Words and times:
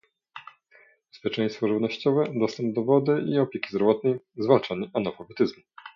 bezpieczeństwo 1.13 1.67
żywnościowe, 1.67 2.23
dostęp 2.35 2.75
do 2.75 2.83
wody 2.83 3.23
i 3.27 3.39
opieki 3.39 3.69
zdrowotnej, 3.69 4.19
zwalczanie 4.37 4.89
analfabetyzmu 4.93 5.63